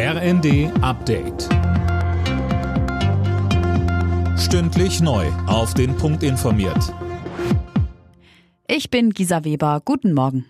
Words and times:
RND 0.00 0.70
Update. 0.80 1.48
Stündlich 4.38 5.00
neu. 5.00 5.26
Auf 5.48 5.74
den 5.74 5.96
Punkt 5.96 6.22
informiert. 6.22 6.94
Ich 8.68 8.90
bin 8.90 9.10
Gisa 9.10 9.42
Weber. 9.42 9.82
Guten 9.84 10.14
Morgen. 10.14 10.46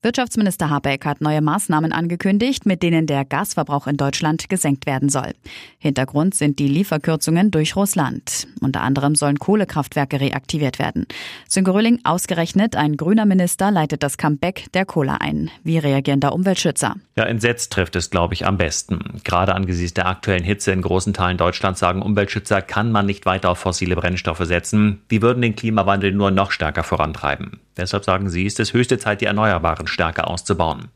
Wirtschaftsminister 0.00 0.70
Habeck 0.70 1.04
hat 1.04 1.20
neue 1.20 1.42
Maßnahmen 1.42 1.92
angekündigt, 1.92 2.64
mit 2.64 2.82
denen 2.82 3.06
der 3.06 3.26
Gasverbrauch 3.26 3.86
in 3.86 3.98
Deutschland 3.98 4.48
gesenkt 4.48 4.86
werden 4.86 5.10
soll. 5.10 5.34
Hintergrund 5.78 6.34
sind 6.34 6.58
die 6.58 6.68
Lieferkürzungen 6.68 7.50
durch 7.50 7.76
Russland. 7.76 8.48
Unter 8.62 8.82
anderem 8.82 9.14
sollen 9.14 9.38
Kohlekraftwerke 9.38 10.20
reaktiviert 10.20 10.78
werden. 10.78 11.06
Sönke 11.48 11.74
Röhling, 11.74 12.00
ausgerechnet 12.04 12.76
ein 12.76 12.96
grüner 12.96 13.26
Minister 13.26 13.70
leitet 13.70 14.02
das 14.02 14.16
Comeback 14.16 14.66
der 14.72 14.86
Kohle 14.86 15.20
ein. 15.20 15.50
Wie 15.64 15.78
reagieren 15.78 16.20
da 16.20 16.28
Umweltschützer? 16.28 16.96
Ja, 17.16 17.24
entsetzt 17.24 17.72
trifft 17.72 17.96
es, 17.96 18.10
glaube 18.10 18.34
ich, 18.34 18.46
am 18.46 18.56
besten. 18.56 19.20
Gerade 19.24 19.54
angesichts 19.54 19.94
der 19.94 20.06
aktuellen 20.06 20.44
Hitze 20.44 20.72
in 20.72 20.82
großen 20.82 21.12
Teilen 21.12 21.36
Deutschlands 21.36 21.80
sagen 21.80 22.02
Umweltschützer, 22.02 22.62
kann 22.62 22.92
man 22.92 23.06
nicht 23.06 23.26
weiter 23.26 23.50
auf 23.50 23.58
fossile 23.58 23.96
Brennstoffe 23.96 24.44
setzen. 24.44 25.02
Die 25.10 25.22
würden 25.22 25.42
den 25.42 25.56
Klimawandel 25.56 26.12
nur 26.12 26.30
noch 26.30 26.52
stärker 26.52 26.84
vorantreiben. 26.84 27.60
Deshalb 27.76 28.04
sagen 28.04 28.30
sie, 28.30 28.44
ist 28.44 28.60
es 28.60 28.72
höchste 28.72 28.98
Zeit, 28.98 29.20
die 29.20 29.26
Erneuerbaren 29.26 29.86
stärker 29.86 30.28
auszubauen. 30.28 30.88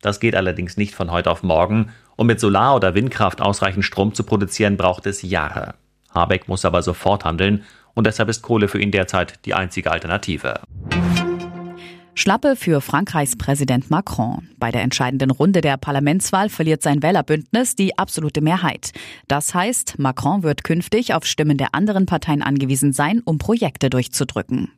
Das 0.00 0.18
geht 0.18 0.34
allerdings 0.34 0.76
nicht 0.76 0.94
von 0.94 1.10
heute 1.10 1.30
auf 1.30 1.42
morgen. 1.42 1.92
Um 2.16 2.26
mit 2.26 2.40
Solar- 2.40 2.76
oder 2.76 2.94
Windkraft 2.94 3.40
ausreichend 3.40 3.84
Strom 3.84 4.14
zu 4.14 4.24
produzieren, 4.24 4.76
braucht 4.76 5.06
es 5.06 5.22
Jahre. 5.22 5.74
Habeck 6.14 6.48
muss 6.48 6.64
aber 6.64 6.82
sofort 6.82 7.24
handeln 7.24 7.64
und 7.94 8.06
deshalb 8.06 8.28
ist 8.28 8.42
Kohle 8.42 8.68
für 8.68 8.80
ihn 8.80 8.90
derzeit 8.90 9.44
die 9.44 9.54
einzige 9.54 9.90
Alternative. 9.90 10.60
Schlappe 12.14 12.56
für 12.56 12.82
Frankreichs 12.82 13.36
Präsident 13.36 13.90
Macron. 13.90 14.46
Bei 14.58 14.70
der 14.70 14.82
entscheidenden 14.82 15.30
Runde 15.30 15.62
der 15.62 15.78
Parlamentswahl 15.78 16.50
verliert 16.50 16.82
sein 16.82 17.02
Wählerbündnis 17.02 17.74
die 17.74 17.98
absolute 17.98 18.42
Mehrheit. 18.42 18.92
Das 19.28 19.54
heißt, 19.54 19.98
Macron 19.98 20.42
wird 20.42 20.62
künftig 20.62 21.14
auf 21.14 21.24
Stimmen 21.24 21.56
der 21.56 21.74
anderen 21.74 22.04
Parteien 22.04 22.42
angewiesen 22.42 22.92
sein, 22.92 23.22
um 23.24 23.38
Projekte 23.38 23.88
durchzudrücken. 23.88 24.70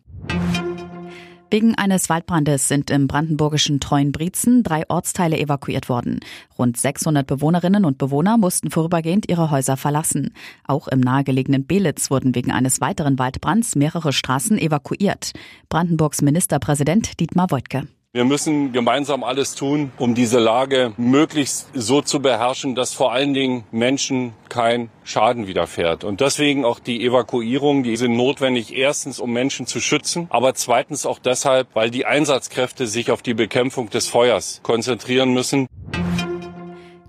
Wegen 1.55 1.77
eines 1.77 2.09
Waldbrandes 2.09 2.67
sind 2.67 2.91
im 2.91 3.07
brandenburgischen 3.07 3.79
Treuenbrietzen 3.79 4.65
drei 4.65 4.83
Ortsteile 4.91 5.39
evakuiert 5.39 5.89
worden. 5.89 6.19
Rund 6.59 6.77
600 6.77 7.25
Bewohnerinnen 7.25 7.85
und 7.85 7.97
Bewohner 7.97 8.37
mussten 8.39 8.73
vorübergehend 8.73 9.29
ihre 9.29 9.53
Häuser 9.53 9.77
verlassen. 9.77 10.35
Auch 10.67 10.89
im 10.89 10.99
nahegelegenen 10.99 11.65
Belitz 11.65 12.11
wurden 12.11 12.35
wegen 12.35 12.51
eines 12.51 12.81
weiteren 12.81 13.21
Waldbrands 13.21 13.77
mehrere 13.77 14.13
Straßen 14.13 14.59
evakuiert. 14.59 15.31
Brandenburgs 15.69 16.23
Ministerpräsident 16.23 17.21
Dietmar 17.21 17.53
Woidke. 17.53 17.87
Wir 18.17 18.25
müssen 18.25 18.71
gemeinsam 18.71 19.25
alles 19.25 19.57
tun, 19.57 19.91
um 19.99 20.15
diese 20.15 20.39
Lage 20.39 20.93
möglichst 20.97 21.67
so 21.75 22.01
zu 22.01 22.21
beherrschen, 22.21 22.77
dass 22.77 22.95
vor 22.95 23.11
allen 23.11 23.35
Dingen 23.35 23.65
Menschen 23.73 24.35
kein 24.49 24.89
Schaden 25.03 25.49
widerfährt. 25.49 26.05
Und 26.05 26.21
deswegen 26.21 26.65
auch 26.65 26.79
die 26.79 27.05
Evakuierung, 27.05 27.83
die 27.83 27.97
sind 27.97 28.17
notwendig, 28.17 28.73
erstens, 28.73 29.19
um 29.19 29.33
Menschen 29.33 29.67
zu 29.67 29.81
schützen, 29.81 30.29
aber 30.31 30.55
zweitens 30.55 31.07
auch 31.07 31.19
deshalb, 31.19 31.67
weil 31.75 31.91
die 31.91 32.07
Einsatzkräfte 32.07 32.87
sich 32.87 33.11
auf 33.11 33.21
die 33.21 33.35
Bekämpfung 33.35 33.91
des 33.91 34.07
Feuers 34.07 34.61
konzentrieren 34.63 35.35
müssen. 35.35 35.67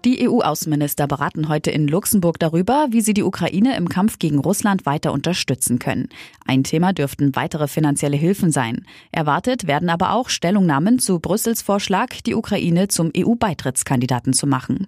Die 0.05 0.29
EU-Außenminister 0.29 1.07
beraten 1.07 1.49
heute 1.49 1.71
in 1.71 1.87
Luxemburg 1.87 2.37
darüber, 2.37 2.85
wie 2.91 3.01
sie 3.01 3.15
die 3.15 3.23
Ukraine 3.23 3.75
im 3.75 3.89
Kampf 3.89 4.19
gegen 4.19 4.37
Russland 4.37 4.85
weiter 4.85 5.11
unterstützen 5.11 5.79
können. 5.79 6.09
Ein 6.45 6.63
Thema 6.63 6.93
dürften 6.93 7.35
weitere 7.35 7.67
finanzielle 7.67 8.15
Hilfen 8.15 8.51
sein. 8.51 8.85
Erwartet 9.11 9.65
werden 9.65 9.89
aber 9.89 10.11
auch 10.11 10.29
Stellungnahmen 10.29 10.99
zu 10.99 11.19
Brüssels 11.19 11.63
Vorschlag, 11.63 12.21
die 12.23 12.35
Ukraine 12.35 12.87
zum 12.87 13.11
EU-Beitrittskandidaten 13.17 14.33
zu 14.33 14.45
machen. 14.45 14.85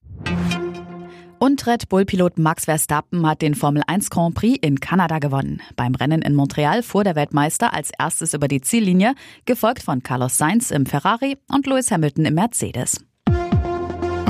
Und 1.39 1.65
Red 1.65 1.89
Bull-Pilot 1.89 2.37
Max 2.37 2.65
Verstappen 2.65 3.25
hat 3.25 3.41
den 3.41 3.55
Formel 3.55 3.81
1 3.87 4.11
Grand 4.11 4.35
Prix 4.35 4.59
in 4.61 4.79
Kanada 4.79 5.17
gewonnen. 5.17 5.63
Beim 5.75 5.95
Rennen 5.95 6.21
in 6.21 6.35
Montreal 6.35 6.83
fuhr 6.83 7.03
der 7.03 7.15
Weltmeister 7.15 7.73
als 7.73 7.89
erstes 7.97 8.35
über 8.35 8.47
die 8.47 8.61
Ziellinie, 8.61 9.15
gefolgt 9.45 9.81
von 9.81 10.03
Carlos 10.03 10.37
Sainz 10.37 10.69
im 10.69 10.85
Ferrari 10.85 11.37
und 11.51 11.65
Lewis 11.65 11.89
Hamilton 11.89 12.25
im 12.25 12.35
Mercedes. 12.35 13.06